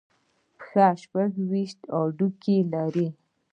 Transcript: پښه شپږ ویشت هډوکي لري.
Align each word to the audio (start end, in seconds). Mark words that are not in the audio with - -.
پښه 0.57 0.87
شپږ 1.01 1.31
ویشت 1.49 1.79
هډوکي 1.97 2.57
لري. 2.73 3.07